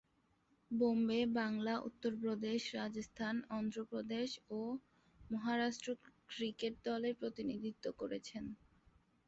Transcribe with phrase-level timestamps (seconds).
[0.71, 4.59] বোম্বে, বাংলা, উত্তরপ্রদেশ, রাজস্থান, অন্ধ্রপ্রদেশ ও
[5.29, 5.89] মহারাষ্ট্র
[6.29, 8.43] ক্রিকেট দলের প্রতিনিধিত্ব করেছেন।